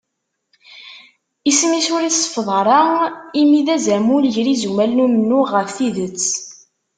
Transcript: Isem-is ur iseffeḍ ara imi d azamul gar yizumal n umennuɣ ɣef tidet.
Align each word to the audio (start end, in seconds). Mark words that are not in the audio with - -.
Isem-is 1.49 1.87
ur 1.95 2.03
iseffeḍ 2.05 2.47
ara 2.59 2.79
imi 3.41 3.61
d 3.65 3.67
azamul 3.75 4.25
gar 4.33 4.47
yizumal 4.49 4.91
n 4.93 5.03
umennuɣ 5.05 5.47
ɣef 5.55 5.69
tidet. 5.77 6.23